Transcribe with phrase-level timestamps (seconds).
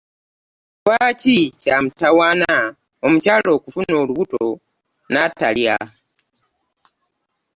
[0.83, 2.51] Lwaki kyamutawaana
[3.05, 4.45] omukyala okufuna olubuto
[5.11, 5.77] n'atalya.